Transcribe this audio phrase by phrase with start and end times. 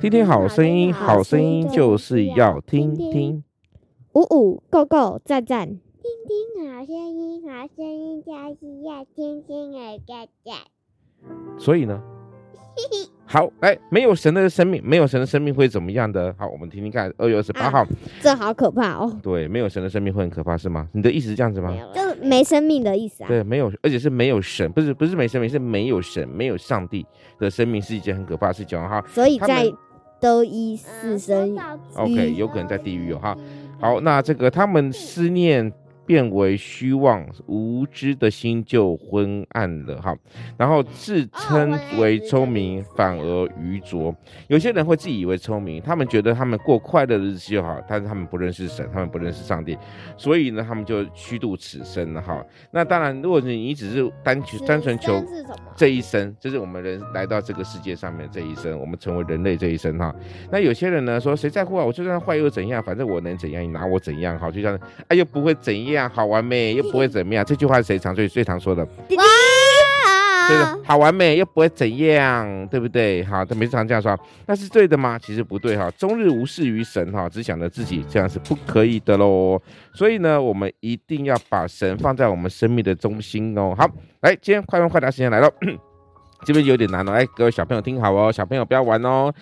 [0.00, 3.44] 听听好声音，好声音就是要听听。
[4.14, 5.68] 五五，Go Go，赞赞。
[5.68, 5.78] 听
[6.26, 10.54] 听好声音，好声音就是要听听而赞赞。
[11.58, 12.00] 所以呢，
[13.26, 16.34] 好，来，没有神的生命，没有神的生命会怎么样的？
[16.38, 17.86] 好，我们听听看，二月二十八号，
[18.22, 19.14] 这好可怕哦。
[19.22, 20.88] 对，没有神的生命会很可怕，是吗？
[20.92, 21.76] 你的意思是这样子吗？
[21.94, 23.26] 就是没生命的意思啊。
[23.26, 27.04] 对，没有，而且是没有神，不是不是没生命，是没有神，没有上帝
[27.38, 29.04] 的生命是一件很可怕的事情哈。
[29.06, 29.70] 所以在。
[30.20, 31.56] 都一四生
[31.94, 33.36] ，OK，有可能在地狱哦，哈，
[33.80, 35.72] 好，那这个他们思念。
[36.10, 40.12] 变为虚妄，无知的心就昏暗了哈。
[40.58, 44.12] 然后自称为聪明，反而愚拙。
[44.48, 49.78] 有些人会自以为聪明，他们觉得他们过快乐的日子就好，但是他们不认识神，他们不认识上帝，
[50.16, 52.44] 所以呢，他们就虚度此生了哈。
[52.72, 55.24] 那当然，如果你你只是单求单纯求
[55.76, 60.12] 这一生，就是我们人来到这个世界上面这一生，我们成为人类这一生哈。
[60.50, 61.84] 那有些人呢说，谁在乎啊？
[61.84, 62.82] 我就算坏又怎样？
[62.82, 63.62] 反正我能怎样？
[63.62, 64.36] 你拿我怎样？
[64.36, 64.76] 好，就像
[65.06, 65.99] 哎又不会怎样。
[66.08, 68.82] 好完美又不会怎么样，这句话是谁常最最常说的？
[68.84, 69.24] 哇
[70.48, 73.22] 对的，好完美又不会怎样，对不对？
[73.24, 75.16] 好，他每次常这样说，那是对的吗？
[75.16, 79.60] 其实不对哈，终日无事于神哈，只想着自己，这样是不可以的喽。
[79.94, 83.74] 所以呢，我们一定要把神放在我们生命的中心哦。
[83.78, 83.88] 好，
[84.22, 85.48] 来，今天快问快答时间来了，
[86.44, 87.12] 这边有点难哦。
[87.12, 89.32] 哎，各位小朋友听好哦，小朋友不要玩哦。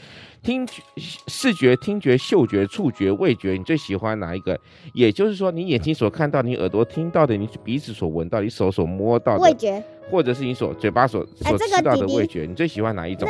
[0.41, 0.83] 听觉、
[1.27, 4.59] 视觉、听觉、嗅觉、触觉、味觉，你最喜欢哪一个？
[4.95, 13.29] 也就是说，你眼睛所看到，你耳朵听到的，你鼻子所闻到，你手所摸到的味觉，或者是你所嘴巴所所吃到的味觉，你最喜欢哪一种？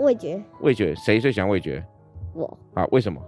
[0.00, 0.42] 味觉。
[0.60, 1.84] 味觉，谁最喜欢味觉？
[2.34, 2.58] 我。
[2.74, 3.22] 啊，为什么？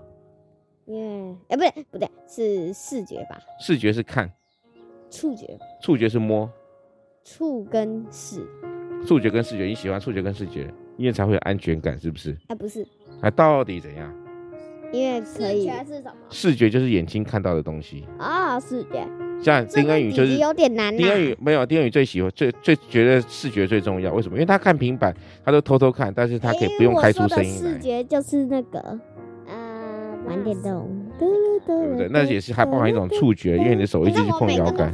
[0.87, 0.97] 因
[1.29, 3.39] 为，哎，不对，不对，是视觉吧？
[3.61, 4.31] 视觉是看。
[5.09, 5.59] 触觉。
[5.81, 6.51] 触觉是摸。
[7.23, 8.45] 触跟视。
[9.07, 10.73] 触觉跟视觉，你喜欢触觉跟视觉？
[10.97, 12.37] 因为才会有安全感，是不是？
[12.49, 12.87] 啊，不是。
[13.21, 14.13] 啊，到底怎样？
[14.93, 15.63] 因为可以。
[15.63, 16.13] 视觉是什么？
[16.29, 18.05] 视觉就是眼睛看到的东西。
[18.19, 19.07] 啊，视觉。
[19.43, 20.95] 像丁恩宇就是有点难。
[20.95, 24.13] 丁恩宇没有，丁恩宇最喜欢最最觉得视觉最重要。
[24.13, 24.35] 为什么？
[24.37, 27.73] 因为他看平板，他都偷偷看，但是他可以不用开出声音来。
[27.73, 28.99] 视觉就是那个，
[29.47, 32.09] 呃，玩电动，对不对？
[32.11, 34.93] 那也是还包含一种触觉，因为你的手一直去碰摇杆。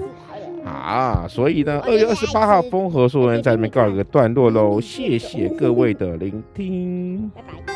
[0.71, 7.76] 啊，所以呢，二月二十八号，风和树人在这边告一个段落喽，谢谢各位的聆听，拜拜。